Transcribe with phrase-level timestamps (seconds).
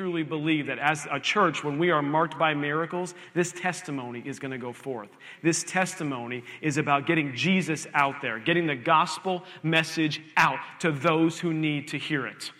[0.00, 4.38] Truly believe that as a church, when we are marked by miracles, this testimony is
[4.38, 5.10] going to go forth.
[5.42, 11.38] This testimony is about getting Jesus out there, getting the gospel message out to those
[11.38, 12.50] who need to hear it.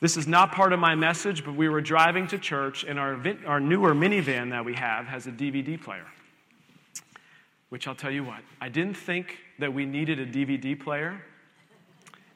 [0.00, 3.22] This is not part of my message, but we were driving to church, and our,
[3.46, 6.08] our newer minivan that we have has a DVD player.
[7.68, 11.22] Which I'll tell you what, I didn't think that we needed a DVD player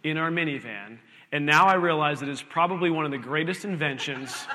[0.05, 0.99] in our minivan,
[1.33, 4.47] and now I realize it is probably one of the greatest inventions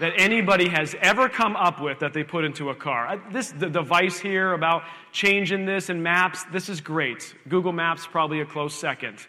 [0.00, 3.20] that anybody has ever come up with that they put into a car.
[3.32, 7.34] This the device here about changing this and maps, this is great.
[7.48, 9.26] Google Maps probably a close second.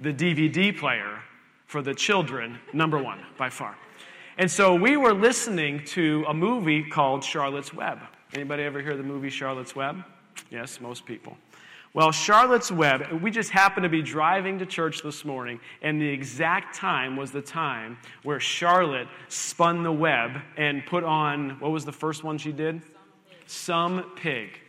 [0.00, 1.20] The DVD player
[1.66, 3.76] for the children, number 1 by far.
[4.38, 7.98] And so we were listening to a movie called Charlotte's Web.
[8.32, 10.02] Anybody ever hear the movie Charlotte's Web?
[10.50, 11.36] Yes, most people.
[11.92, 16.06] Well, Charlotte's Web, we just happened to be driving to church this morning, and the
[16.06, 21.84] exact time was the time where Charlotte spun the web and put on what was
[21.84, 22.80] the first one she did?
[23.46, 24.60] Some pig.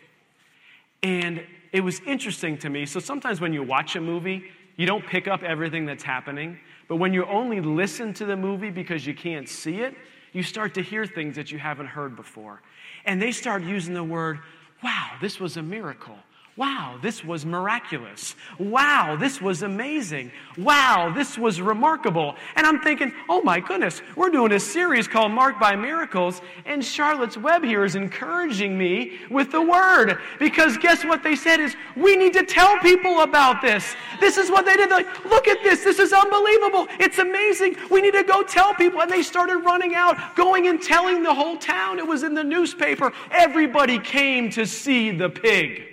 [1.04, 2.88] And it was interesting to me.
[2.88, 6.58] So sometimes when you watch a movie, you don't pick up everything that's happening.
[6.88, 9.94] But when you only listen to the movie because you can't see it,
[10.34, 12.64] you start to hear things that you haven't heard before.
[13.06, 14.40] And they start using the word,
[14.84, 16.18] wow, this was a miracle.
[16.58, 18.36] Wow, this was miraculous.
[18.60, 20.34] Wow, this was amazing.
[20.58, 22.36] Wow, this was remarkable.
[22.58, 26.84] And I'm thinking, oh my goodness, we're doing a series called Marked by Miracles, and
[26.84, 30.20] Charlotte's Web here is encouraging me with the word.
[30.40, 33.96] Because guess what they said is, we need to tell people about this.
[34.20, 34.92] This is what they did.
[34.92, 35.86] They're like, look at this.
[35.86, 36.88] This is unbelievable.
[37.00, 37.78] It's amazing.
[37.90, 39.02] We need to go tell people.
[39.02, 41.98] And they started running out, going and telling the whole town.
[41.98, 43.14] It was in the newspaper.
[43.32, 45.91] Everybody came to see the pig.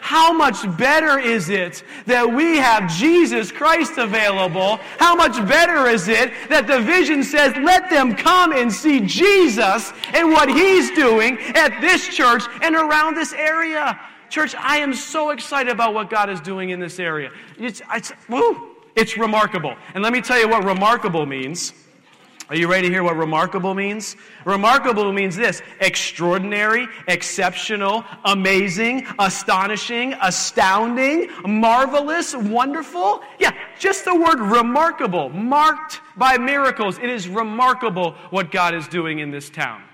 [0.00, 4.78] How much better is it that we have Jesus Christ available?
[4.98, 9.92] How much better is it that the vision says, let them come and see Jesus
[10.14, 14.00] and what he's doing at this church and around this area?
[14.30, 17.30] Church, I am so excited about what God is doing in this area.
[17.58, 19.76] It's, it's, woo, it's remarkable.
[19.94, 21.74] And let me tell you what remarkable means.
[22.50, 24.16] Are you ready to hear what remarkable means?
[24.44, 33.22] Remarkable means this extraordinary, exceptional, amazing, astonishing, astounding, marvelous, wonderful.
[33.38, 36.98] Yeah, just the word remarkable, marked by miracles.
[36.98, 39.84] It is remarkable what God is doing in this town.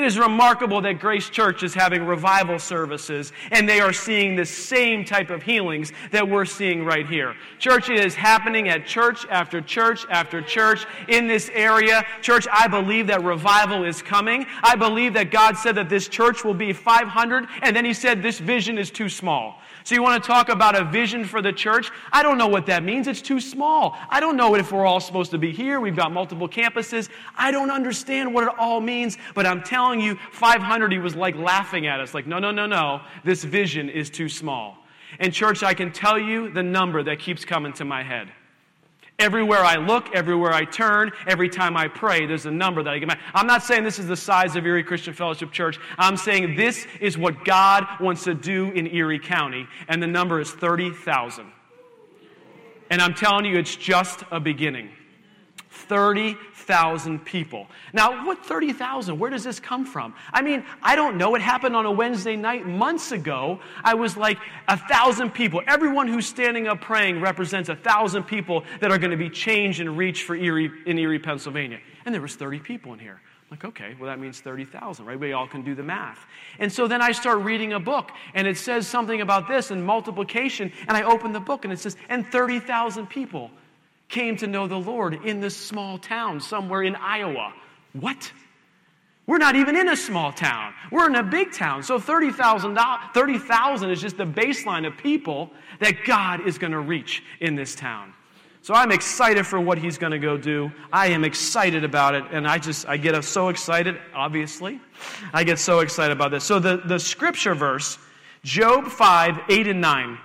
[0.00, 4.46] It is remarkable that Grace Church is having revival services and they are seeing the
[4.46, 7.34] same type of healings that we're seeing right here.
[7.58, 12.02] Church, it is happening at church after church after church in this area.
[12.22, 14.46] Church, I believe that revival is coming.
[14.62, 18.22] I believe that God said that this church will be 500 and then He said
[18.22, 19.60] this vision is too small.
[19.84, 21.90] So you want to talk about a vision for the church?
[22.12, 23.06] I don't know what that means.
[23.06, 23.96] It's too small.
[24.08, 25.80] I don't know if we're all supposed to be here.
[25.80, 27.08] We've got multiple campuses.
[27.36, 31.36] I don't understand what it all means, but I'm telling you, 500, he was like
[31.36, 33.00] laughing at us, like, no, no, no, no.
[33.24, 34.76] This vision is too small.
[35.18, 38.30] And, church, I can tell you the number that keeps coming to my head.
[39.20, 42.98] Everywhere I look, everywhere I turn, every time I pray, there's a number that I
[42.98, 43.18] get.
[43.34, 45.78] I'm not saying this is the size of Erie Christian Fellowship Church.
[45.98, 50.40] I'm saying this is what God wants to do in Erie County, and the number
[50.40, 51.52] is 30,000.
[52.88, 54.88] And I'm telling you, it's just a beginning.
[55.70, 57.68] 30,000 people.
[57.92, 59.18] Now, what 30,000?
[59.18, 60.14] Where does this come from?
[60.32, 61.34] I mean, I don't know.
[61.36, 63.60] It happened on a Wednesday night months ago.
[63.84, 65.62] I was like, a thousand people.
[65.66, 69.80] Everyone who's standing up praying represents a thousand people that are going to be changed
[69.80, 71.78] and reached for Erie, in Erie, Pennsylvania.
[72.04, 73.20] And there was 30 people in here.
[73.50, 75.18] Like, okay, well, that means 30,000, right?
[75.18, 76.24] We all can do the math.
[76.60, 79.84] And so then I start reading a book, and it says something about this and
[79.84, 83.50] multiplication, and I open the book, and it says, and 30,000 people
[84.10, 87.54] came to know the Lord in this small town somewhere in Iowa.
[87.92, 88.32] What?
[89.26, 90.74] We're not even in a small town.
[90.90, 91.84] We're in a big town.
[91.84, 92.76] So 30,000
[93.14, 97.76] 30, is just the baseline of people that God is going to reach in this
[97.76, 98.12] town.
[98.62, 100.70] So I'm excited for what he's going to go do.
[100.92, 102.24] I am excited about it.
[102.32, 104.80] And I just, I get so excited, obviously.
[105.32, 106.44] I get so excited about this.
[106.44, 107.98] So the, the scripture verse,
[108.42, 110.18] Job 5, 8 and 9.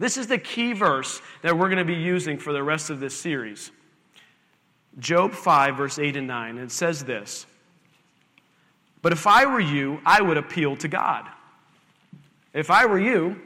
[0.00, 3.00] This is the key verse that we're going to be using for the rest of
[3.00, 3.70] this series.
[4.98, 6.56] Job 5, verse 8 and 9.
[6.56, 7.44] It says this
[9.02, 11.26] But if I were you, I would appeal to God.
[12.54, 13.38] If I were you,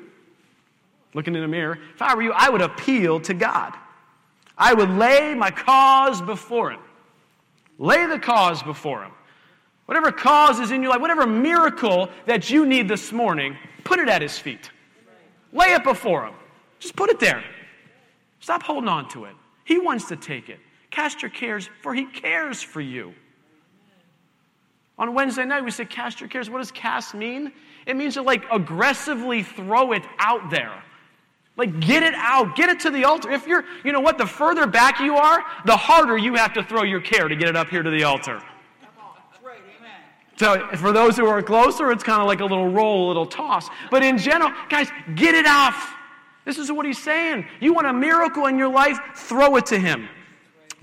[1.13, 3.75] looking in the mirror, if I were you, I would appeal to God.
[4.57, 6.81] I would lay my cause before Him.
[7.81, 9.11] Lay the cause before Him.
[9.87, 14.09] Whatever cause is in your life, whatever miracle that you need this morning, put it
[14.09, 14.71] at His feet.
[15.53, 16.35] Lay it before Him.
[16.85, 17.43] Just put it there.
[18.41, 19.35] Stop holding on to it.
[19.65, 20.59] He wants to take it.
[20.91, 23.15] Cast your cares, for He cares for you.
[24.99, 26.51] On Wednesday night, we said, Cast your cares.
[26.51, 27.53] What does cast mean?
[27.87, 30.83] It means to like aggressively throw it out there.
[31.57, 33.31] Like, get it out, get it to the altar.
[33.31, 36.63] If you're, you know what, the further back you are, the harder you have to
[36.63, 38.43] throw your care to get it up here to the altar.
[40.37, 43.25] So, for those who are closer, it's kind of like a little roll, a little
[43.25, 43.71] toss.
[43.91, 45.95] But in general, guys, get it off.
[46.45, 47.47] This is what he's saying.
[47.61, 48.99] You want a miracle in your life?
[49.15, 50.09] Throw it to him.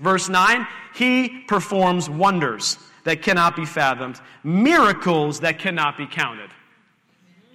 [0.00, 6.50] Verse 9, he performs wonders that cannot be fathomed, miracles that cannot be counted.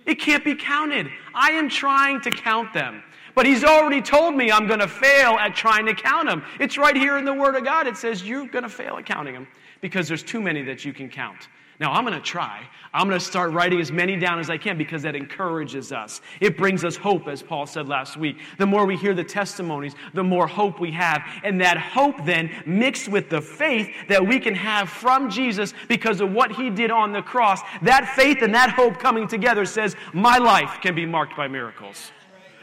[0.06, 1.10] It can't be counted.
[1.36, 3.04] I am trying to count them.
[3.36, 6.44] But he's already told me I'm going to fail at trying to count them.
[6.60, 7.86] It's right here in the Word of God.
[7.86, 9.48] It says you're going to fail at counting them
[9.82, 11.50] because there's too many that you can count.
[11.80, 12.68] Now, I'm going to try.
[12.92, 16.22] I'm going to start writing as many down as I can because that encourages us.
[16.40, 18.38] It brings us hope, as Paul said last week.
[18.58, 21.22] The more we hear the testimonies, the more hope we have.
[21.44, 26.20] And that hope then mixed with the faith that we can have from Jesus because
[26.20, 29.96] of what he did on the cross, that faith and that hope coming together says,
[30.14, 32.12] My life can be marked by miracles.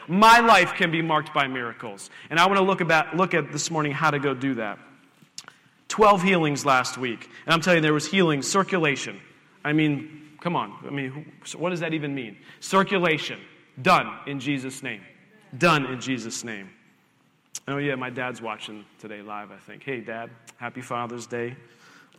[0.09, 2.11] My life can be marked by miracles.
[2.31, 4.79] And I want to look, about, look at this morning how to go do that.
[5.95, 7.31] 12 healings last week.
[7.47, 9.21] And I'm telling you, there was healing, circulation.
[9.65, 10.75] I mean, come on.
[10.85, 12.37] I mean, what does that even mean?
[12.59, 13.39] Circulation.
[13.81, 15.03] Done in Jesus' name.
[15.57, 16.69] Done in Jesus' name.
[17.69, 19.85] Oh, yeah, my dad's watching today live, I think.
[19.85, 21.55] Hey, Dad, happy Father's Day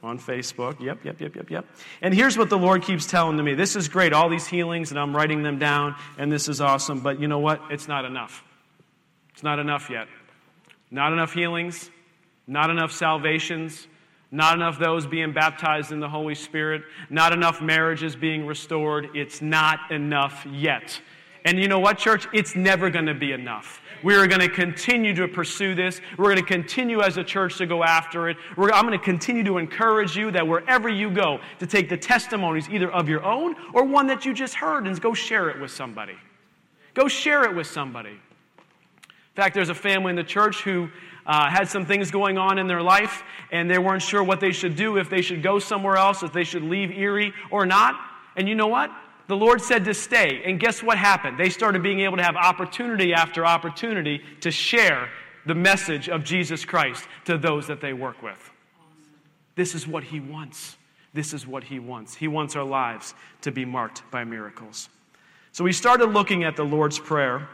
[0.01, 0.79] on Facebook.
[0.79, 1.65] Yep, yep, yep, yep, yep.
[2.01, 4.91] And here's what the Lord keeps telling to me this is great, all these healings,
[4.91, 7.01] and I'm writing them down, and this is awesome.
[7.01, 7.61] But you know what?
[7.69, 8.41] It's not enough.
[9.33, 10.07] It's not enough yet.
[10.91, 11.89] Not enough healings,
[12.47, 13.87] not enough salvations,
[14.31, 19.09] not enough those being baptized in the Holy Spirit, not enough marriages being restored.
[19.13, 20.99] It's not enough yet.
[21.45, 22.27] And you know what, church?
[22.33, 23.81] It's never going to be enough.
[24.03, 26.01] We are going to continue to pursue this.
[26.17, 28.37] We're going to continue as a church to go after it.
[28.57, 31.97] We're, I'm going to continue to encourage you that wherever you go, to take the
[31.97, 35.59] testimonies either of your own or one that you just heard and go share it
[35.59, 36.15] with somebody.
[36.93, 38.19] Go share it with somebody.
[39.35, 40.89] In fact, there's a family in the church who
[41.25, 43.21] uh, had some things going on in their life,
[43.51, 46.31] and they weren't sure what they should do, if they should go somewhere else, if
[46.31, 47.99] they should leave Erie or not.
[48.37, 48.91] And you know what?
[49.27, 50.41] The Lord said to stay.
[50.45, 51.37] And guess what happened?
[51.37, 55.09] They started being able to have opportunity after opportunity to share
[55.45, 58.51] the message of Jesus Christ to those that they work with.
[59.55, 60.77] This is what He wants.
[61.13, 62.15] This is what He wants.
[62.15, 64.87] He wants our lives to be marked by miracles.
[65.51, 67.49] So we started looking at the Lord's Prayer,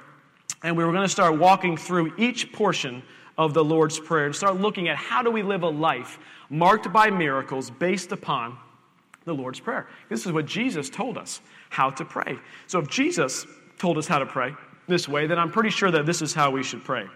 [0.63, 3.03] and we were going to start walking through each portion
[3.37, 6.19] of the Lord's Prayer and start looking at how do we live a life
[6.49, 8.57] marked by miracles based upon
[9.25, 9.87] the Lord's Prayer.
[10.09, 12.37] This is what Jesus told us how to pray.
[12.67, 13.45] So if Jesus
[13.77, 14.53] told us how to pray
[14.87, 17.07] this way, then I'm pretty sure that this is how we should pray.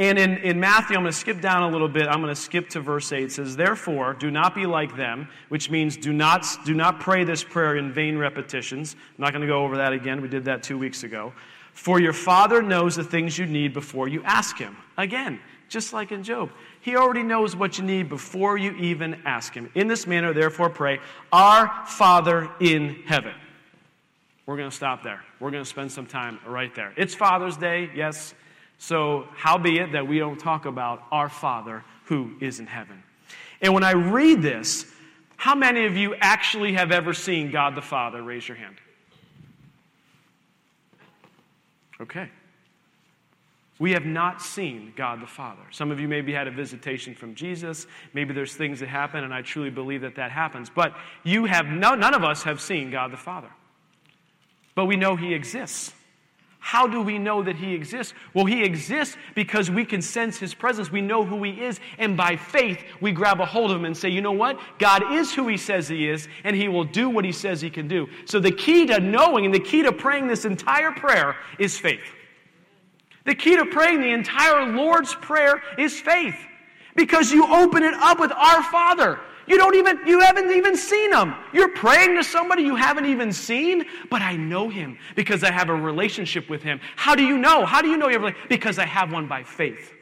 [0.00, 2.06] And in, in Matthew, I'm going to skip down a little bit.
[2.06, 3.24] I'm going to skip to verse 8.
[3.24, 7.24] It says, Therefore, do not be like them, which means do not, do not pray
[7.24, 8.94] this prayer in vain repetitions.
[8.94, 10.22] I'm not going to go over that again.
[10.22, 11.32] We did that two weeks ago.
[11.78, 14.76] For your Father knows the things you need before you ask Him.
[14.96, 16.50] Again, just like in Job.
[16.80, 19.70] He already knows what you need before you even ask Him.
[19.76, 20.98] In this manner, therefore, pray,
[21.32, 23.32] Our Father in heaven.
[24.44, 25.22] We're going to stop there.
[25.38, 26.92] We're going to spend some time right there.
[26.96, 28.34] It's Father's Day, yes.
[28.78, 33.04] So, how be it that we don't talk about our Father who is in heaven?
[33.62, 34.84] And when I read this,
[35.36, 38.20] how many of you actually have ever seen God the Father?
[38.20, 38.74] Raise your hand.
[42.00, 42.30] Okay.
[43.78, 45.62] We have not seen God the Father.
[45.70, 47.86] Some of you maybe had a visitation from Jesus.
[48.12, 50.68] Maybe there's things that happen, and I truly believe that that happens.
[50.68, 53.50] But you have no, none of us have seen God the Father.
[54.74, 55.94] But we know He exists.
[56.68, 58.12] How do we know that He exists?
[58.34, 60.92] Well, He exists because we can sense His presence.
[60.92, 61.80] We know who He is.
[61.96, 64.60] And by faith, we grab a hold of Him and say, you know what?
[64.78, 67.70] God is who He says He is, and He will do what He says He
[67.70, 68.06] can do.
[68.26, 72.04] So the key to knowing and the key to praying this entire prayer is faith.
[73.24, 76.36] The key to praying the entire Lord's Prayer is faith
[76.94, 79.18] because you open it up with our Father.
[79.48, 81.34] You don't even, you haven't even seen him.
[81.52, 85.70] You're praying to somebody you haven't even seen, but I know him because I have
[85.70, 86.80] a relationship with him.
[86.96, 87.64] How do you know?
[87.64, 89.94] How do you know you have Because I have one by faith.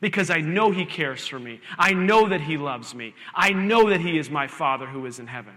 [0.00, 1.60] Because I know he cares for me.
[1.76, 3.14] I know that he loves me.
[3.34, 5.54] I know that he is my Father who is in heaven.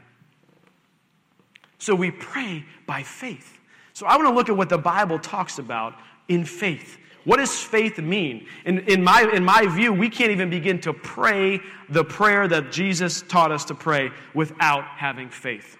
[1.78, 3.60] So we pray by faith.
[3.94, 5.94] So I want to look at what the Bible talks about
[6.28, 6.98] in faith.
[7.24, 8.48] What does faith mean?
[8.66, 11.60] In, in, my, in my view, we can't even begin to pray
[11.90, 15.78] the prayer that Jesus taught us to pray without having faith.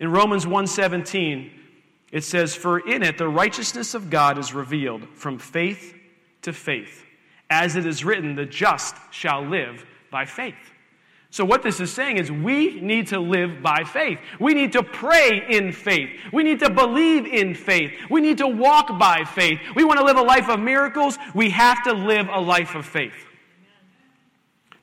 [0.00, 1.50] In Romans 1:17,
[2.10, 5.94] it says, For in it the righteousness of God is revealed from faith
[6.42, 7.04] to faith.
[7.48, 10.71] As it is written, the just shall live by faith.
[11.32, 14.18] So, what this is saying is we need to live by faith.
[14.38, 16.10] We need to pray in faith.
[16.30, 17.90] We need to believe in faith.
[18.10, 19.58] We need to walk by faith.
[19.74, 21.16] We want to live a life of miracles.
[21.34, 23.14] We have to live a life of faith.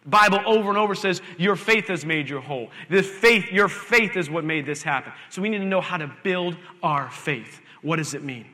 [0.06, 2.72] The Bible over and over says, Your faith has made you whole.
[2.90, 5.14] This faith, your faith is what made this happen.
[5.30, 7.62] So, we need to know how to build our faith.
[7.84, 8.48] What does it mean?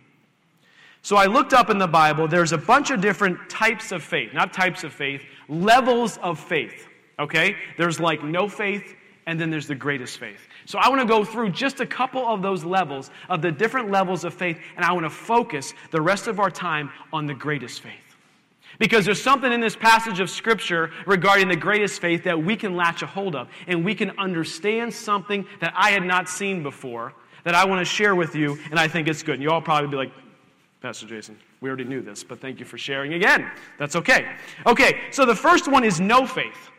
[1.02, 4.34] So, I looked up in the Bible, there's a bunch of different types of faith,
[4.34, 6.90] not types of faith, levels of faith.
[7.20, 7.56] Okay?
[7.78, 8.96] There's like no faith,
[9.28, 10.40] and then there's the greatest faith.
[10.66, 13.92] So I want to go through just a couple of those levels, of the different
[13.92, 17.34] levels of faith, and I want to focus the rest of our time on the
[17.34, 17.94] greatest faith.
[18.78, 22.76] Because there's something in this passage of Scripture regarding the greatest faith that we can
[22.76, 27.14] latch a hold of, and we can understand something that I had not seen before
[27.46, 29.36] that I want to share with you, and I think it's good.
[29.36, 30.12] And you all probably be like,
[30.82, 33.50] Pastor Jason, we already knew this, but thank you for sharing again.
[33.80, 34.36] That's okay.
[34.68, 36.70] Okay, so the first one is no faith.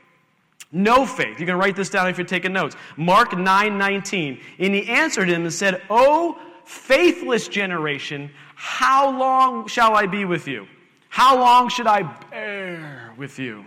[0.72, 1.38] No faith.
[1.38, 2.76] You can write this down if you're taking notes.
[2.96, 4.40] Mark 9 19.
[4.58, 10.48] And he answered him and said, O faithless generation, how long shall I be with
[10.48, 10.66] you?
[11.08, 13.64] How long should I bear with you?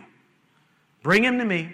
[1.01, 1.71] Bring him to me.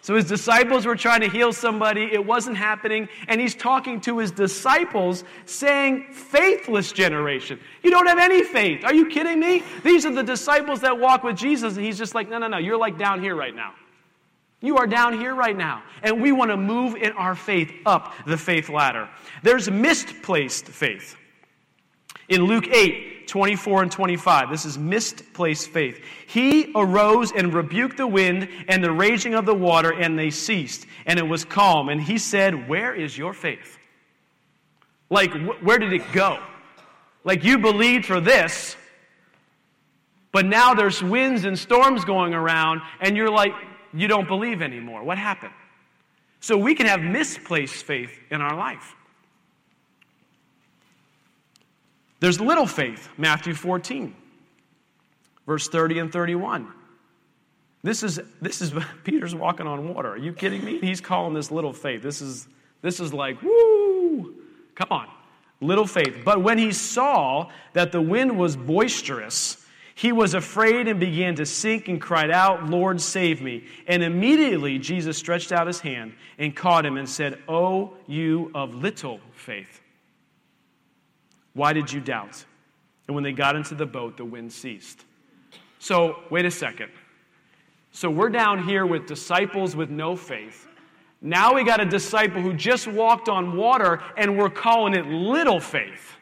[0.00, 2.10] So his disciples were trying to heal somebody.
[2.12, 3.08] It wasn't happening.
[3.26, 7.58] And he's talking to his disciples saying, Faithless generation.
[7.82, 8.84] You don't have any faith.
[8.84, 9.62] Are you kidding me?
[9.82, 11.76] These are the disciples that walk with Jesus.
[11.76, 12.58] And he's just like, No, no, no.
[12.58, 13.72] You're like down here right now.
[14.60, 18.14] You are down here right now, and we want to move in our faith up
[18.26, 19.08] the faith ladder.
[19.42, 21.16] There's misplaced faith.
[22.28, 26.00] In Luke 8, 24 and 25, this is misplaced faith.
[26.26, 30.86] He arose and rebuked the wind and the raging of the water, and they ceased,
[31.04, 31.90] and it was calm.
[31.90, 33.78] And he said, Where is your faith?
[35.10, 36.38] Like, wh- where did it go?
[37.24, 38.76] Like, you believed for this,
[40.32, 43.52] but now there's winds and storms going around, and you're like,
[43.94, 45.02] you don't believe anymore.
[45.04, 45.52] What happened?
[46.40, 48.94] So we can have misplaced faith in our life.
[52.20, 54.14] There's little faith, Matthew 14,
[55.46, 56.72] verse 30 and 31.
[57.82, 58.72] This is, this is
[59.04, 60.10] Peter's walking on water.
[60.10, 60.80] Are you kidding me?
[60.80, 62.02] He's calling this little faith.
[62.02, 62.48] This is,
[62.82, 64.34] this is like, woo,
[64.74, 65.08] come on,
[65.60, 66.22] little faith.
[66.24, 69.63] But when he saw that the wind was boisterous,
[69.94, 73.64] he was afraid and began to sink and cried out, Lord, save me.
[73.86, 78.74] And immediately Jesus stretched out his hand and caught him and said, O you of
[78.74, 79.80] little faith,
[81.52, 82.44] why did you doubt?
[83.06, 85.04] And when they got into the boat, the wind ceased.
[85.78, 86.90] So, wait a second.
[87.92, 90.66] So, we're down here with disciples with no faith.
[91.20, 95.58] Now we got a disciple who just walked on water, and we're calling it little
[95.60, 96.16] faith.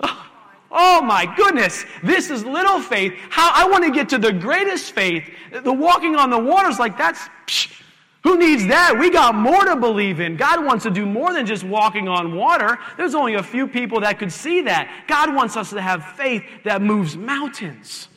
[0.00, 0.26] Oh
[0.76, 3.14] Oh my goodness, this is little faith.
[3.30, 5.30] How I want to get to the greatest faith.
[5.52, 7.80] The walking on the waters, like that's psh,
[8.24, 8.98] who needs that?
[8.98, 10.36] We got more to believe in.
[10.36, 12.76] God wants to do more than just walking on water.
[12.96, 15.04] There's only a few people that could see that.
[15.06, 18.08] God wants us to have faith that moves mountains.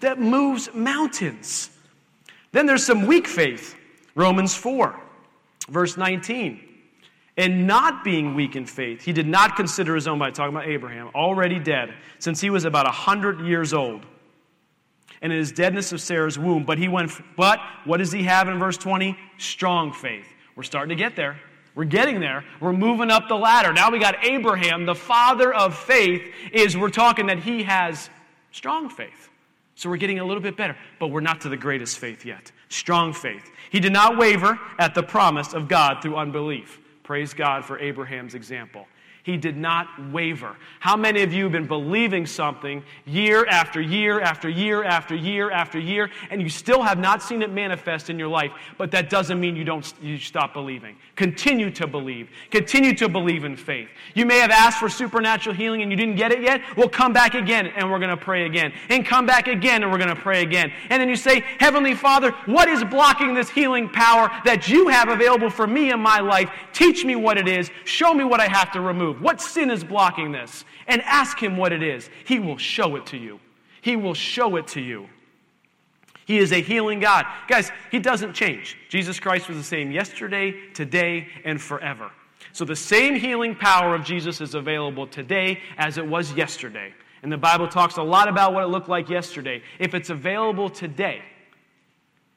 [0.00, 1.70] That moves mountains.
[2.52, 3.76] Then there's some weak faith.
[4.14, 5.00] Romans 4,
[5.70, 6.67] verse 19
[7.38, 10.68] and not being weak in faith, he did not consider his own body, talking about
[10.68, 14.04] Abraham, already dead, since he was about 100 years old.
[15.22, 16.64] And in his deadness of Sarah's womb.
[16.64, 19.16] But he went, but what does he have in verse 20?
[19.38, 20.26] Strong faith.
[20.54, 21.40] We're starting to get there.
[21.74, 22.44] We're getting there.
[22.60, 23.72] We're moving up the ladder.
[23.72, 28.10] Now we got Abraham, the father of faith, is we're talking that he has
[28.50, 29.28] strong faith.
[29.76, 32.50] So we're getting a little bit better, but we're not to the greatest faith yet.
[32.68, 33.48] Strong faith.
[33.70, 36.80] He did not waver at the promise of God through unbelief.
[37.08, 38.86] Praise God for Abraham's example.
[39.28, 40.56] He did not waver.
[40.80, 45.50] How many of you have been believing something year after year after year after year
[45.50, 48.52] after year, and you still have not seen it manifest in your life?
[48.78, 50.96] But that doesn't mean you don't you stop believing.
[51.14, 52.30] Continue to believe.
[52.50, 53.90] Continue to believe in faith.
[54.14, 56.62] You may have asked for supernatural healing and you didn't get it yet.
[56.74, 58.72] Well, come back again and we're going to pray again.
[58.88, 60.72] And come back again and we're going to pray again.
[60.88, 65.10] And then you say, Heavenly Father, what is blocking this healing power that you have
[65.10, 66.50] available for me in my life?
[66.72, 67.70] Teach me what it is.
[67.84, 69.17] Show me what I have to remove.
[69.20, 70.64] What sin is blocking this?
[70.86, 72.10] And ask Him what it is.
[72.24, 73.40] He will show it to you.
[73.80, 75.08] He will show it to you.
[76.26, 77.24] He is a healing God.
[77.48, 78.76] Guys, He doesn't change.
[78.88, 82.10] Jesus Christ was the same yesterday, today, and forever.
[82.52, 86.92] So the same healing power of Jesus is available today as it was yesterday.
[87.22, 89.62] And the Bible talks a lot about what it looked like yesterday.
[89.78, 91.22] If it's available today,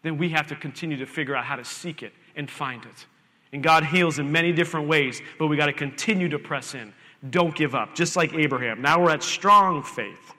[0.01, 3.05] then we have to continue to figure out how to seek it and find it.
[3.53, 6.93] And God heals in many different ways, but we got to continue to press in.
[7.29, 8.81] Don't give up, just like Abraham.
[8.81, 10.33] Now we're at strong faith.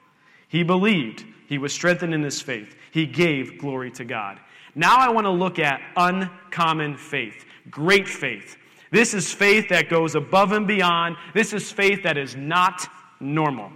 [0.48, 4.40] He believed, he was strengthened in his faith, he gave glory to God.
[4.74, 8.56] Now I want to look at uncommon faith, great faith.
[8.90, 11.16] This is faith that goes above and beyond.
[11.32, 12.86] This is faith that is not
[13.20, 13.72] normal.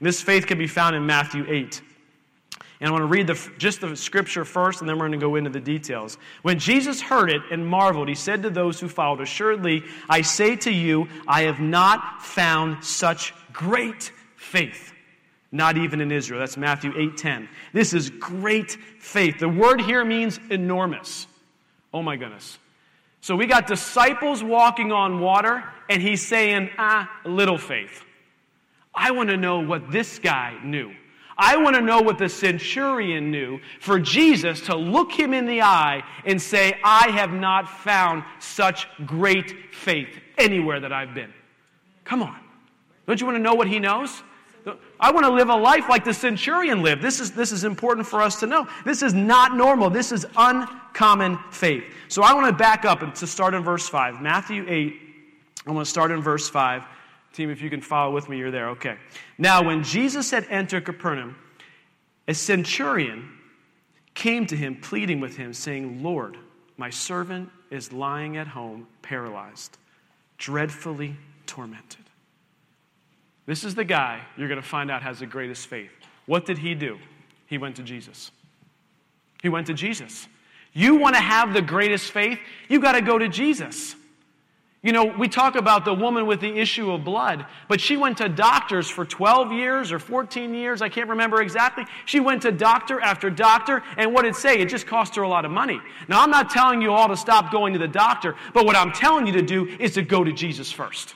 [0.00, 1.82] This faith can be found in Matthew 8.
[2.84, 5.26] And I want to read the, just the scripture first, and then we're going to
[5.26, 6.18] go into the details.
[6.42, 10.54] When Jesus heard it and marveled, he said to those who followed, Assuredly, I say
[10.56, 14.92] to you, I have not found such great faith.
[15.50, 16.40] Not even in Israel.
[16.40, 17.48] That's Matthew 8:10.
[17.72, 19.38] This is great faith.
[19.38, 21.26] The word here means enormous.
[21.94, 22.58] Oh my goodness.
[23.22, 28.04] So we got disciples walking on water, and he's saying, ah, little faith.
[28.94, 30.94] I want to know what this guy knew.
[31.36, 35.62] I want to know what the centurion knew for Jesus to look him in the
[35.62, 41.32] eye and say, I have not found such great faith anywhere that I've been.
[42.04, 42.38] Come on.
[43.06, 44.22] Don't you want to know what he knows?
[44.98, 47.02] I want to live a life like the centurion lived.
[47.02, 48.66] This is, this is important for us to know.
[48.84, 49.90] This is not normal.
[49.90, 51.84] This is uncommon faith.
[52.08, 54.22] So I want to back up and to start in verse 5.
[54.22, 55.00] Matthew 8,
[55.66, 56.84] I want to start in verse 5.
[57.34, 58.70] Team, if you can follow with me, you're there.
[58.70, 58.96] Okay.
[59.36, 61.36] Now, when Jesus had entered Capernaum,
[62.28, 63.28] a centurion
[64.14, 66.38] came to him, pleading with him, saying, Lord,
[66.76, 69.76] my servant is lying at home, paralyzed,
[70.38, 72.04] dreadfully tormented.
[73.46, 75.90] This is the guy you're going to find out has the greatest faith.
[76.26, 76.98] What did he do?
[77.46, 78.30] He went to Jesus.
[79.42, 80.26] He went to Jesus.
[80.72, 82.38] You want to have the greatest faith?
[82.68, 83.96] You got to go to Jesus.
[84.84, 88.18] You know, we talk about the woman with the issue of blood, but she went
[88.18, 91.86] to doctors for 12 years or 14 years, I can't remember exactly.
[92.04, 94.58] She went to doctor after doctor, and what did it say?
[94.58, 95.80] It just cost her a lot of money.
[96.06, 98.92] Now, I'm not telling you all to stop going to the doctor, but what I'm
[98.92, 101.14] telling you to do is to go to Jesus first.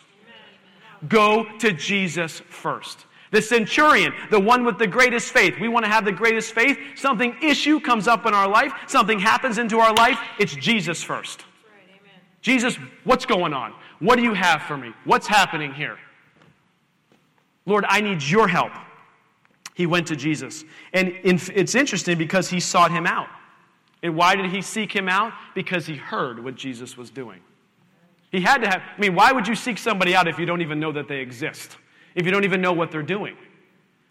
[1.07, 3.05] Go to Jesus first.
[3.33, 5.61] The centurion, the one with the greatest faith.
[5.61, 6.79] We want to have the greatest faith.
[6.97, 10.19] Something issue comes up in our life, something happens into our life.
[10.38, 11.45] It's Jesus first.
[12.40, 13.74] Jesus, what's going on?
[13.98, 14.92] What do you have for me?
[15.05, 15.98] What's happening here?
[17.66, 18.72] Lord, I need your help.
[19.74, 20.64] He went to Jesus.
[20.92, 23.29] And it's interesting because he sought him out.
[24.03, 25.33] And why did he seek him out?
[25.55, 27.40] Because he heard what Jesus was doing.
[28.31, 30.61] He had to have, I mean, why would you seek somebody out if you don't
[30.61, 31.77] even know that they exist?
[32.14, 33.37] If you don't even know what they're doing?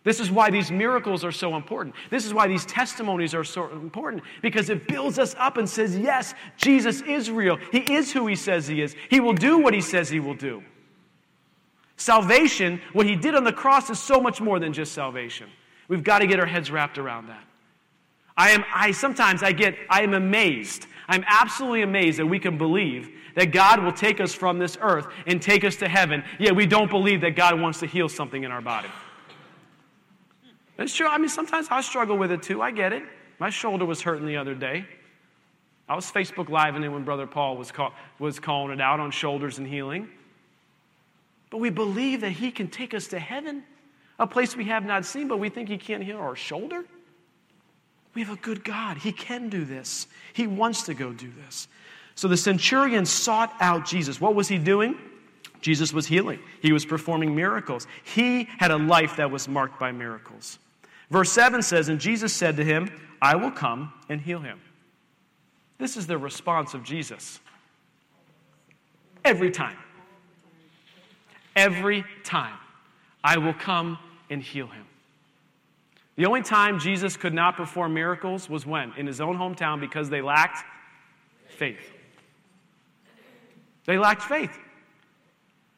[0.08, 1.94] This is why these miracles are so important.
[2.10, 6.00] This is why these testimonies are so important because it builds us up and says,
[6.00, 7.58] yes, Jesus is real.
[7.74, 8.96] He is who he says he is.
[9.10, 10.64] He will do what he says he will do.
[11.98, 15.50] Salvation, what he did on the cross, is so much more than just salvation.
[15.90, 17.44] We've got to get our heads wrapped around that.
[18.38, 20.88] I am, I sometimes I get, I am amazed.
[21.10, 25.08] I'm absolutely amazed that we can believe that God will take us from this earth
[25.26, 28.46] and take us to heaven, yet we don't believe that God wants to heal something
[28.46, 28.88] in our body.
[30.78, 31.08] It's true.
[31.08, 32.62] I mean, sometimes I struggle with it too.
[32.62, 33.04] I get it.
[33.40, 34.86] My shoulder was hurting the other day.
[35.90, 39.12] I was Facebook Living it when Brother Paul was, call, was calling it out on
[39.12, 40.10] shoulders and healing.
[41.50, 43.64] But we believe that He can take us to heaven,
[44.20, 46.84] a place we have not seen, but we think He can't heal our shoulder.
[48.14, 48.98] We have a good God.
[48.98, 51.68] He can do this, He wants to go do this.
[52.18, 54.20] So the centurion sought out Jesus.
[54.20, 54.98] What was he doing?
[55.62, 57.88] Jesus was healing, he was performing miracles.
[58.04, 60.60] He had a life that was marked by miracles.
[61.10, 62.90] Verse 7 says, And Jesus said to him,
[63.22, 64.60] I will come and heal him.
[65.78, 67.40] This is the response of Jesus.
[69.24, 69.78] Every time.
[71.56, 72.58] Every time.
[73.24, 73.98] I will come
[74.30, 74.86] and heal him.
[76.16, 78.92] The only time Jesus could not perform miracles was when?
[78.98, 80.66] In his own hometown because they lacked
[81.48, 81.80] faith.
[83.86, 84.58] They lacked faith.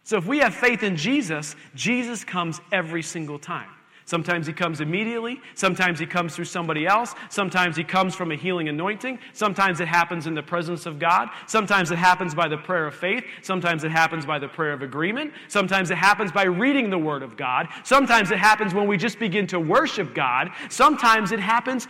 [0.04, 3.70] So if we have faith in Jesus, Jesus comes every single time.
[4.10, 5.40] Sometimes he comes immediately.
[5.54, 7.14] Sometimes he comes through somebody else.
[7.30, 9.20] Sometimes he comes from a healing anointing.
[9.34, 11.30] Sometimes it happens in the presence of God.
[11.46, 13.24] Sometimes it happens by the prayer of faith.
[13.44, 15.32] Sometimes it happens by the prayer of agreement.
[15.48, 17.68] Sometimes it happens by reading the Word of God.
[17.84, 20.50] Sometimes it happens when we just begin to worship God.
[20.72, 21.88] Sometimes it happens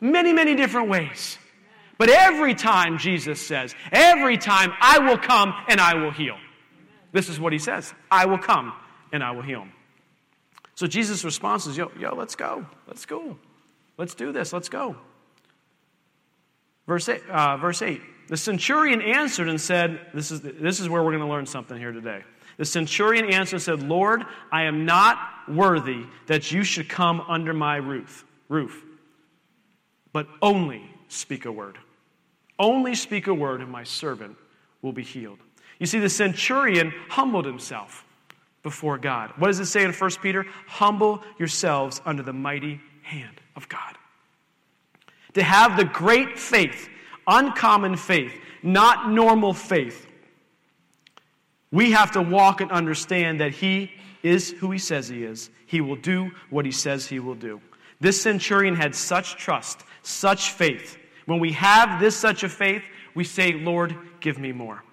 [0.00, 1.36] many, many different ways.
[1.98, 6.38] But every time, Jesus says, every time I will come and I will heal.
[7.12, 8.72] This is what he says I will come
[9.12, 9.68] and I will heal.
[10.78, 12.64] So Jesus' response is, yo, yo, let's go.
[12.86, 13.36] Let's go.
[13.96, 14.52] Let's do this.
[14.52, 14.94] Let's go.
[16.86, 18.00] Verse 8, uh, verse 8.
[18.28, 21.76] The centurion answered and said, this is, this is where we're going to learn something
[21.76, 22.22] here today.
[22.58, 27.52] The centurion answered and said, Lord, I am not worthy that you should come under
[27.52, 28.84] my roof, roof,
[30.12, 31.76] but only speak a word.
[32.56, 34.36] Only speak a word, and my servant
[34.82, 35.40] will be healed.
[35.80, 38.04] You see, the centurion humbled himself
[38.68, 39.32] before God.
[39.38, 40.44] What does it say in 1 Peter?
[40.66, 43.96] Humble yourselves under the mighty hand of God.
[45.32, 46.86] To have the great faith,
[47.26, 50.06] uncommon faith, not normal faith,
[51.72, 53.90] we have to walk and understand that He
[54.22, 55.48] is who He says He is.
[55.64, 57.62] He will do what He says He will do.
[58.00, 60.98] This centurion had such trust, such faith.
[61.24, 62.82] When we have this such a faith,
[63.14, 64.84] we say, Lord, give me more.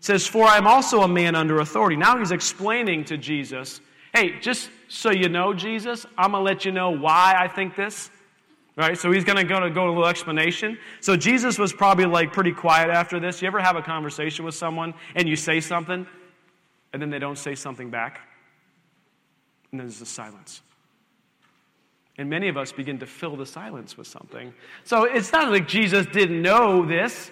[0.00, 1.96] Says, For I am also a man under authority.
[1.96, 3.80] Now he's explaining to Jesus,
[4.14, 7.76] hey, just so you know, Jesus, I'm going to let you know why I think
[7.76, 8.10] this.
[8.76, 8.96] Right?
[8.96, 10.78] So he's going to go to go a little explanation.
[11.00, 13.42] So Jesus was probably like pretty quiet after this.
[13.42, 16.06] You ever have a conversation with someone and you say something
[16.92, 18.20] and then they don't say something back?
[19.70, 20.62] And then there's a silence.
[22.16, 24.52] And many of us begin to fill the silence with something.
[24.84, 27.30] So it's not like Jesus didn't know this,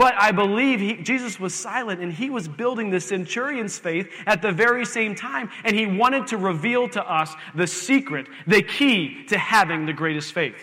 [0.00, 4.40] but I believe he, Jesus was silent and he was building the centurion's faith at
[4.40, 5.50] the very same time.
[5.62, 10.32] And he wanted to reveal to us the secret, the key to having the greatest
[10.32, 10.56] faith.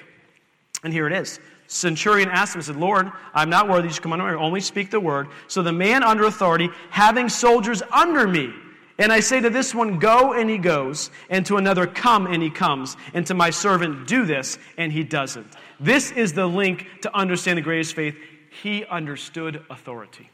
[0.84, 1.40] And here it is.
[1.68, 5.28] Centurion asked him, said, Lord, I'm not worthy should come me, only speak the word.
[5.48, 8.52] So the man under authority, having soldiers under me,
[8.98, 12.42] and I say to this one, Go, and he goes, and to another, Come, and
[12.42, 15.46] he comes, and to my servant, Do this, and he doesn't.
[15.80, 18.16] This is the link to understand the greatest faith.
[18.50, 20.30] He understood authority.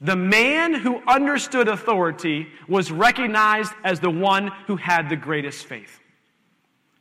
[0.00, 6.00] The man who understood authority was recognized as the one who had the greatest faith.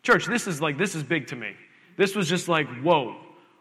[0.02, 1.52] Church, this is like, this is big to me.
[1.96, 3.18] This was just like, whoa.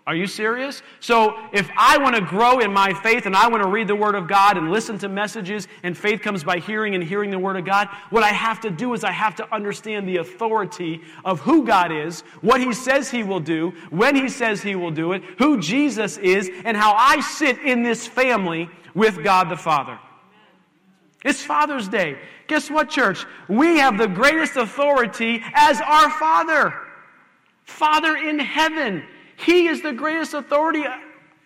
[0.06, 0.82] Are you serious?
[1.00, 3.96] So, if I want to grow in my faith and I want to read the
[3.96, 7.38] Word of God and listen to messages, and faith comes by hearing and hearing the
[7.40, 11.00] Word of God, what I have to do is I have to understand the authority
[11.24, 14.92] of who God is, what He says He will do, when He says He will
[14.92, 19.56] do it, who Jesus is, and how I sit in this family with God the
[19.56, 19.98] Father.
[21.24, 22.16] It's Father's Day.
[22.46, 23.26] Guess what, church?
[23.48, 26.74] We have the greatest authority as our Father.
[27.64, 29.02] Father in heaven.
[29.36, 30.84] He is the greatest authority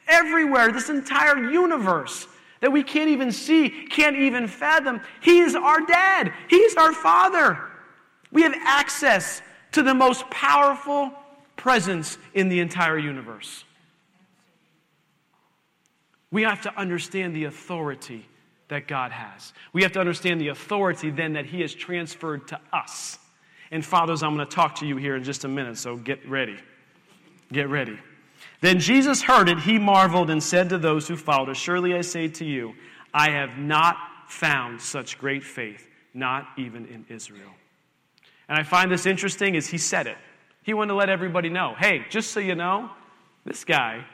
[0.09, 2.27] everywhere, this entire universe
[2.61, 5.01] that we can't even see, can't even fathom.
[5.21, 7.59] He is our dad, He's our Father.
[8.33, 11.13] We have access to the most powerful
[11.57, 13.65] presence in the entire universe.
[16.31, 18.27] We have to understand the authority
[18.69, 19.53] that God has.
[19.73, 23.19] We have to understand the authority then that He has transferred to us.
[23.73, 26.27] And fathers, I'm going to talk to you here in just a minute, so get
[26.29, 26.57] ready.
[27.53, 27.99] Get ready.
[28.61, 32.29] Then Jesus heard it, he marveled and said to those who followed, Surely I say
[32.29, 32.75] to you,
[33.13, 33.97] I have not
[34.29, 37.51] found such great faith, not even in Israel.
[38.49, 40.19] And I find this interesting is he said it.
[40.63, 42.91] He wanted to let everybody know, hey, just so you know,
[43.45, 44.05] this guy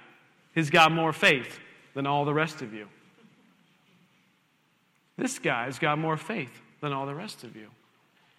[0.54, 1.58] has got more faith
[1.94, 2.86] than all the rest of you.
[5.16, 7.68] This guy's got more faith than all the rest of you.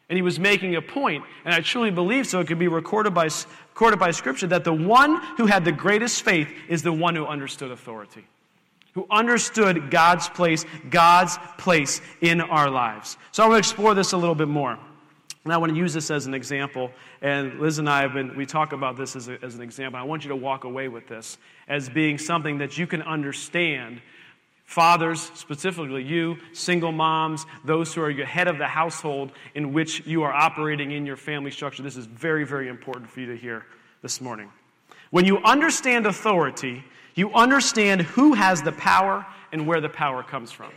[0.09, 3.13] And he was making a point, and I truly believe so, it could be recorded
[3.13, 3.25] by,
[3.69, 7.25] recorded by Scripture, that the one who had the greatest faith is the one who
[7.25, 8.25] understood authority,
[8.93, 13.17] who understood God's place, God's place in our lives.
[13.33, 14.79] So I want to explore this a little bit more.
[15.47, 16.91] And I want to use this as an example.
[17.21, 19.97] And Liz and I have been, we talk about this as, a, as an example.
[19.97, 21.37] I want you to walk away with this
[21.69, 24.01] as being something that you can understand
[24.67, 30.05] Fathers, specifically you, single moms, those who are your head of the household in which
[30.05, 33.37] you are operating in your family structure, this is very, very important for you to
[33.37, 33.65] hear
[34.01, 34.51] this morning.
[35.09, 36.83] When you understand authority,
[37.15, 40.71] you understand who has the power and where the power comes from.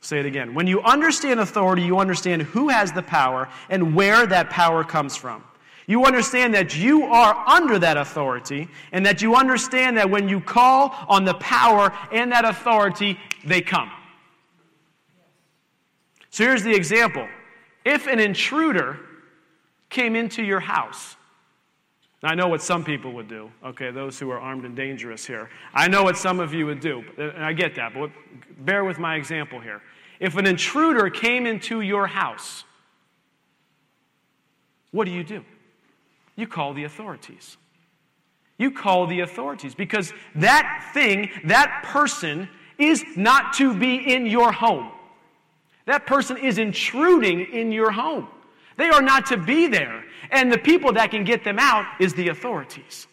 [0.00, 0.54] Say it again.
[0.54, 5.14] When you understand authority, you understand who has the power and where that power comes
[5.14, 5.44] from.
[5.86, 10.40] You understand that you are under that authority, and that you understand that when you
[10.40, 13.90] call on the power and that authority, they come.
[16.30, 17.28] So here's the example
[17.84, 18.98] if an intruder
[19.90, 21.16] came into your house,
[22.22, 25.50] I know what some people would do, okay, those who are armed and dangerous here.
[25.74, 28.10] I know what some of you would do, and I get that, but
[28.64, 29.82] bear with my example here.
[30.20, 32.64] If an intruder came into your house,
[34.90, 35.44] what do you do?
[36.36, 37.56] You call the authorities.
[38.58, 44.52] You call the authorities because that thing, that person, is not to be in your
[44.52, 44.90] home.
[45.86, 48.28] That person is intruding in your home.
[48.76, 50.04] They are not to be there.
[50.30, 53.06] And the people that can get them out is the authorities.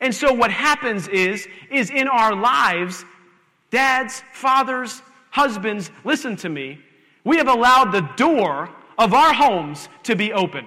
[0.00, 3.04] And so what happens is, is in our lives,
[3.70, 6.78] dads, fathers, husbands, listen to me,
[7.24, 10.66] we have allowed the door of our homes to be open.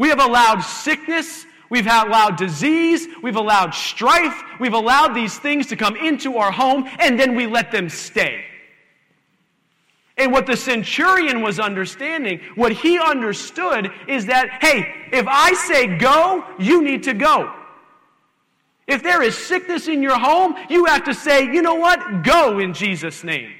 [0.00, 5.76] We have allowed sickness, we've allowed disease, we've allowed strife, we've allowed these things to
[5.76, 8.46] come into our home, and then we let them stay.
[10.16, 15.98] And what the centurion was understanding, what he understood is that, hey, if I say
[15.98, 17.52] go, you need to go.
[18.86, 22.24] If there is sickness in your home, you have to say, you know what?
[22.24, 23.52] Go in Jesus' name.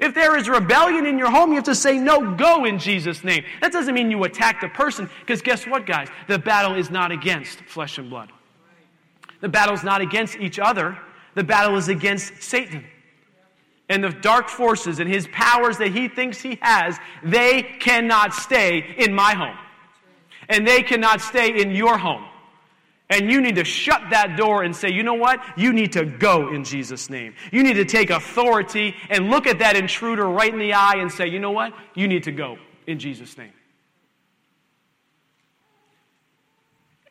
[0.00, 3.22] If there is rebellion in your home, you have to say, no, go in Jesus'
[3.22, 3.44] name.
[3.60, 6.08] That doesn't mean you attack the person, because guess what, guys?
[6.26, 8.32] The battle is not against flesh and blood.
[9.40, 10.98] The battle is not against each other,
[11.34, 12.84] the battle is against Satan.
[13.88, 18.94] And the dark forces and his powers that he thinks he has, they cannot stay
[18.98, 19.56] in my home.
[20.48, 22.24] And they cannot stay in your home.
[23.14, 25.40] And you need to shut that door and say, you know what?
[25.56, 27.34] You need to go in Jesus' name.
[27.52, 31.12] You need to take authority and look at that intruder right in the eye and
[31.12, 31.72] say, you know what?
[31.94, 33.52] You need to go in Jesus' name.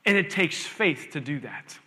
[0.05, 1.79] And it takes faith to do that.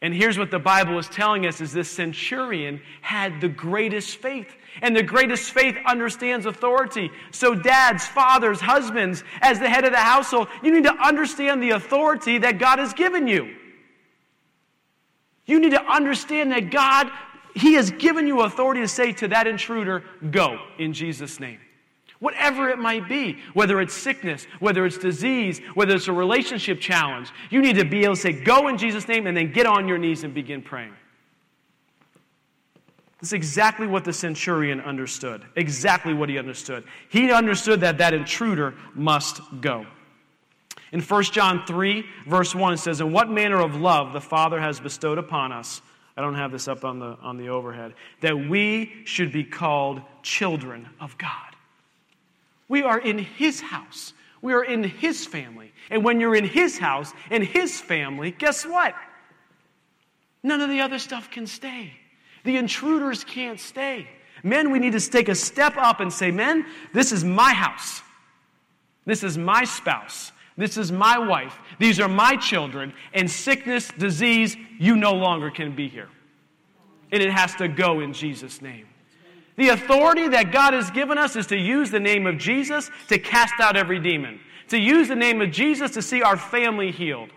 [0.00, 4.54] And here's what the Bible is telling us is this centurion had the greatest faith.
[4.82, 7.10] And the greatest faith understands authority.
[7.30, 11.70] So dads, fathers, husbands, as the head of the household, you need to understand the
[11.70, 13.54] authority that God has given you.
[15.46, 17.10] You need to understand that God,
[17.54, 21.58] He has given you authority to say to that intruder, go in Jesus' name.
[22.20, 27.30] Whatever it might be, whether it's sickness, whether it's disease, whether it's a relationship challenge,
[27.48, 29.86] you need to be able to say, Go in Jesus' name, and then get on
[29.86, 30.92] your knees and begin praying.
[33.20, 35.44] This is exactly what the centurion understood.
[35.56, 36.84] Exactly what he understood.
[37.08, 39.86] He understood that that intruder must go.
[40.92, 44.60] In 1 John 3, verse 1, it says, In what manner of love the Father
[44.60, 45.82] has bestowed upon us,
[46.16, 50.00] I don't have this up on the, on the overhead, that we should be called
[50.22, 51.30] children of God.
[52.68, 54.14] We are in His house.
[54.40, 55.72] We are in His family.
[55.90, 58.94] And when you're in His house, in His family, guess what?
[60.42, 61.92] None of the other stuff can stay.
[62.44, 64.08] The intruders can't stay.
[64.42, 68.02] Men, we need to take a step up and say, Men, this is my house.
[69.04, 70.32] This is my spouse.
[70.56, 71.58] This is my wife.
[71.78, 72.92] These are my children.
[73.14, 76.08] And sickness, disease, you no longer can be here.
[77.10, 78.86] And it has to go in Jesus' name.
[79.56, 83.18] The authority that God has given us is to use the name of Jesus to
[83.18, 87.30] cast out every demon, to use the name of Jesus to see our family healed.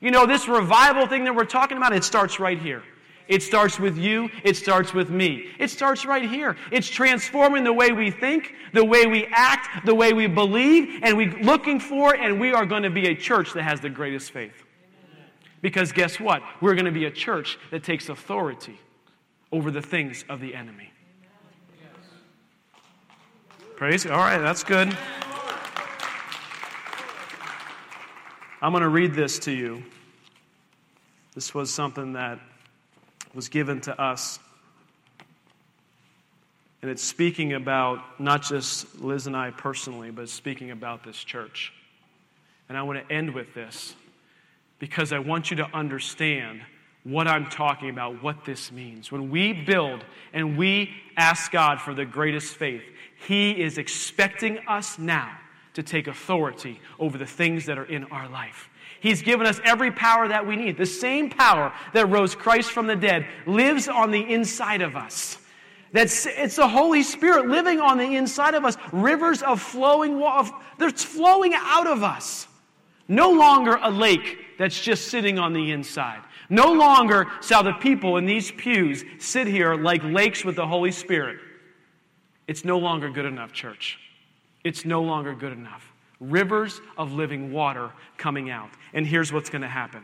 [0.00, 2.82] You know, this revival thing that we're talking about, it starts right here.
[3.28, 4.30] It starts with you.
[4.42, 5.50] It starts with me.
[5.58, 6.56] It starts right here.
[6.72, 11.16] It's transforming the way we think, the way we act, the way we believe, and
[11.16, 14.32] we're looking for, and we are going to be a church that has the greatest
[14.32, 14.64] faith.
[15.60, 16.42] Because guess what?
[16.62, 18.78] We're going to be a church that takes authority
[19.52, 20.90] over the things of the enemy.
[23.76, 24.06] Praise.
[24.06, 24.96] All right, that's good.
[28.60, 29.84] I'm going to read this to you.
[31.34, 32.40] This was something that
[33.34, 34.38] was given to us.
[36.80, 41.72] And it's speaking about not just Liz and I personally, but speaking about this church.
[42.68, 43.94] And I want to end with this
[44.78, 46.62] because I want you to understand
[47.04, 49.10] what I'm talking about, what this means.
[49.10, 52.82] When we build and we ask God for the greatest faith,
[53.26, 55.36] he is expecting us now
[55.74, 58.68] to take authority over the things that are in our life.
[59.00, 60.76] He's given us every power that we need.
[60.76, 65.38] The same power that rose Christ from the dead lives on the inside of us.
[65.92, 68.76] That's, it's the Holy Spirit living on the inside of us.
[68.92, 72.46] Rivers of flowing water, that's flowing out of us.
[73.06, 76.20] No longer a lake that's just sitting on the inside.
[76.50, 80.92] No longer shall the people in these pews sit here like lakes with the Holy
[80.92, 81.38] Spirit.
[82.46, 83.98] It's no longer good enough, church.
[84.64, 85.87] It's no longer good enough.
[86.20, 88.70] Rivers of living water coming out.
[88.92, 90.02] And here's what's going to happen.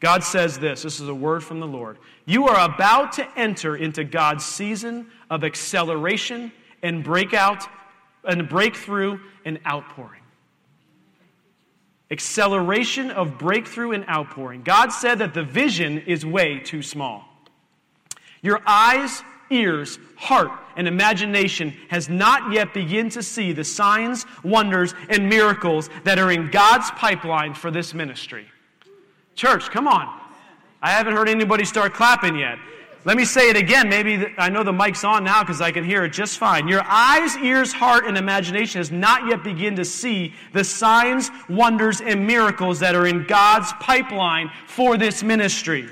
[0.00, 1.98] God says this this is a word from the Lord.
[2.26, 7.66] You are about to enter into God's season of acceleration and breakout
[8.22, 10.20] and breakthrough and outpouring.
[12.10, 14.62] Acceleration of breakthrough and outpouring.
[14.62, 17.24] God said that the vision is way too small.
[18.42, 24.94] Your eyes ears, heart, and imagination has not yet begun to see the signs, wonders,
[25.08, 28.46] and miracles that are in God's pipeline for this ministry.
[29.34, 30.20] Church, come on.
[30.82, 32.58] I haven't heard anybody start clapping yet.
[33.06, 33.90] Let me say it again.
[33.90, 36.68] Maybe th- I know the mic's on now because I can hear it just fine.
[36.68, 42.00] Your eyes, ears, heart, and imagination has not yet begun to see the signs, wonders,
[42.00, 45.88] and miracles that are in God's pipeline for this ministry.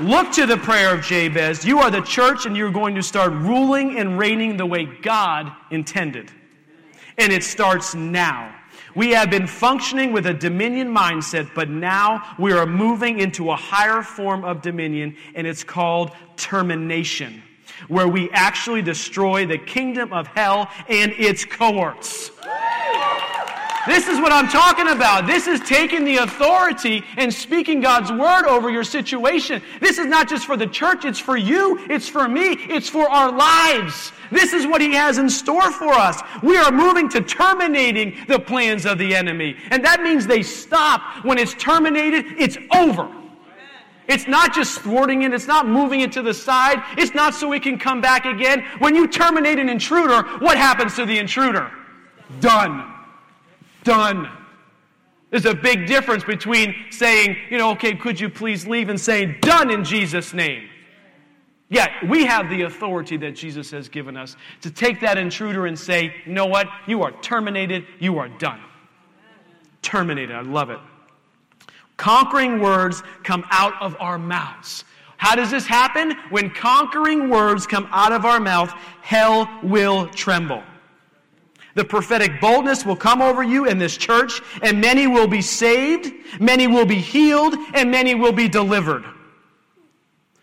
[0.00, 1.62] Look to the prayer of Jabez.
[1.62, 5.52] You are the church, and you're going to start ruling and reigning the way God
[5.70, 6.32] intended.
[7.18, 8.54] And it starts now.
[8.94, 13.56] We have been functioning with a dominion mindset, but now we are moving into a
[13.56, 17.42] higher form of dominion, and it's called termination,
[17.88, 22.30] where we actually destroy the kingdom of hell and its cohorts.
[23.90, 25.26] This is what I'm talking about.
[25.26, 29.60] This is taking the authority and speaking God's word over your situation.
[29.80, 33.10] This is not just for the church, it's for you, it's for me, it's for
[33.10, 34.12] our lives.
[34.30, 36.22] This is what He has in store for us.
[36.40, 39.56] We are moving to terminating the plans of the enemy.
[39.72, 41.24] And that means they stop.
[41.24, 43.12] When it's terminated, it's over.
[44.06, 47.52] It's not just thwarting it, it's not moving it to the side, it's not so
[47.54, 48.64] it can come back again.
[48.78, 51.72] When you terminate an intruder, what happens to the intruder?
[52.38, 52.89] Done.
[53.84, 54.30] Done.
[55.30, 59.36] There's a big difference between saying, you know, okay, could you please leave, and saying,
[59.40, 60.68] done in Jesus' name.
[61.68, 65.78] Yet, we have the authority that Jesus has given us to take that intruder and
[65.78, 66.66] say, you know what?
[66.88, 67.86] You are terminated.
[68.00, 68.60] You are done.
[69.80, 70.34] Terminated.
[70.34, 70.80] I love it.
[71.96, 74.84] Conquering words come out of our mouths.
[75.16, 76.16] How does this happen?
[76.30, 78.70] When conquering words come out of our mouth,
[79.02, 80.64] hell will tremble.
[81.74, 86.12] The prophetic boldness will come over you in this church, and many will be saved,
[86.40, 89.04] many will be healed, and many will be delivered.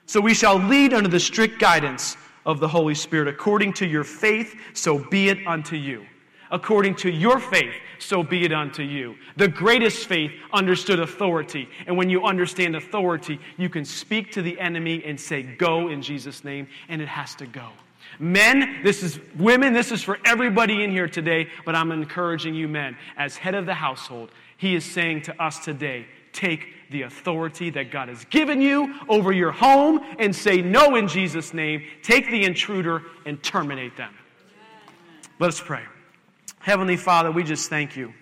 [0.06, 3.28] So we shall lead under the strict guidance of the Holy Spirit.
[3.28, 6.06] According to your faith, so be it unto you.
[6.50, 9.16] According to your faith, so be it unto you.
[9.36, 11.68] The greatest faith understood authority.
[11.88, 16.02] And when you understand authority, you can speak to the enemy and say, Go in
[16.02, 17.70] Jesus' name, and it has to go.
[18.19, 22.67] Men, this is women, this is for everybody in here today, but I'm encouraging you,
[22.67, 27.69] men, as head of the household, he is saying to us today, take the authority
[27.71, 31.84] that God has given you over your home and say no in Jesus' name.
[32.01, 34.13] Take the intruder and terminate them.
[35.39, 35.84] Let us pray.
[36.60, 38.13] Heavenly Father, we just thank you.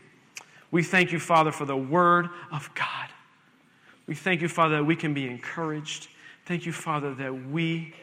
[0.71, 3.09] We thank you, Father, for the word of God.
[4.07, 6.09] We thank you, Father, that we can be encouraged.
[6.45, 7.93] Thank you, Father, that we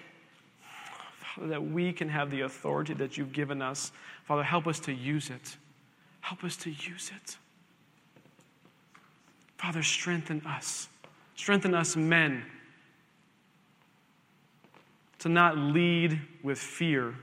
[1.39, 3.93] that we can have the authority that you've given us.
[4.25, 5.57] Father, help us to use it.
[6.21, 7.37] Help us to use it.
[9.57, 10.89] Father, strengthen us.
[11.35, 12.45] Strengthen us, men,
[15.19, 17.15] to not lead with fear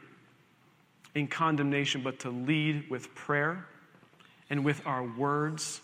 [1.15, 3.65] in condemnation, but to lead with prayer
[4.49, 5.81] and with our words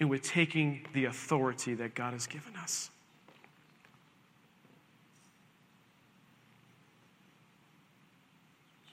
[0.00, 2.90] and with taking the authority that God has given us.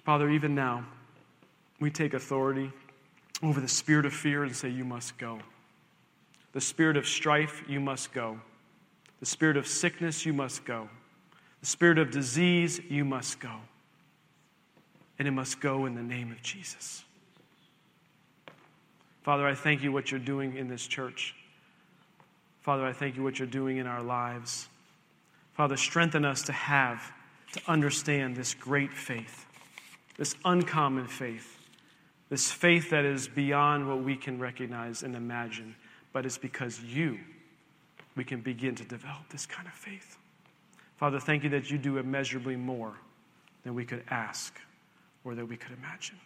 [0.08, 0.86] Father, even now,
[1.82, 2.72] we take authority
[3.44, 5.40] over the spirit of fear and say, You must go.
[6.54, 8.40] The spirit of strife, you must go.
[9.20, 10.88] The spirit of sickness, you must go.
[11.60, 13.52] The spirit of disease, you must go.
[15.20, 17.04] And it must go in the name of Jesus.
[19.24, 21.36] Father, I thank you what you're doing in this church.
[22.62, 24.70] Father, I thank you what you're doing in our lives.
[25.56, 27.12] Father, strengthen us to have,
[27.52, 29.47] to understand this great faith,
[30.18, 31.58] this uncommon faith,
[32.30, 35.76] this faith that is beyond what we can recognize and imagine
[36.18, 37.20] but it's because you
[38.16, 40.18] we can begin to develop this kind of faith.
[40.96, 42.96] Father, thank you that you do immeasurably more
[43.62, 44.60] than we could ask
[45.24, 46.18] or that we could imagine.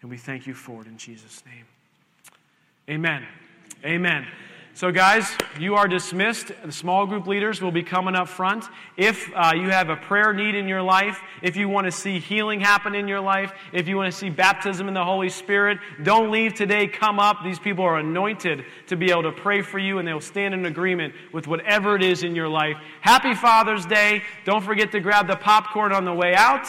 [0.00, 1.66] And we thank you for it in Jesus' name.
[2.90, 3.24] Amen.
[3.84, 4.26] Amen.
[4.74, 6.50] So, guys, you are dismissed.
[6.64, 8.64] The small group leaders will be coming up front.
[8.96, 12.18] If uh, you have a prayer need in your life, if you want to see
[12.18, 15.78] healing happen in your life, if you want to see baptism in the Holy Spirit,
[16.02, 16.88] don't leave today.
[16.88, 17.44] Come up.
[17.44, 20.64] These people are anointed to be able to pray for you, and they'll stand in
[20.64, 22.78] agreement with whatever it is in your life.
[23.02, 24.22] Happy Father's Day.
[24.46, 26.66] Don't forget to grab the popcorn on the way out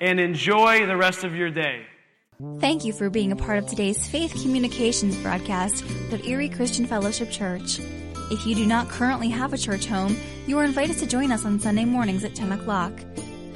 [0.00, 1.84] and enjoy the rest of your day.
[2.58, 7.30] Thank you for being a part of today's Faith Communications broadcast of Erie Christian Fellowship
[7.30, 7.78] Church.
[8.30, 10.16] If you do not currently have a church home,
[10.46, 12.98] you are invited to join us on Sunday mornings at 10 o'clock.